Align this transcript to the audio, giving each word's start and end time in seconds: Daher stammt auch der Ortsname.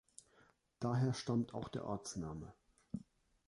Daher 0.79 1.13
stammt 1.13 1.53
auch 1.53 1.69
der 1.69 1.85
Ortsname. 1.85 2.51